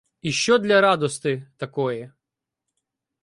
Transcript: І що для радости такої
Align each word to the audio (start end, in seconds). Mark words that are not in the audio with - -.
І 0.21 0.31
що 0.31 0.57
для 0.57 0.81
радости 0.81 1.47
такої 1.57 2.11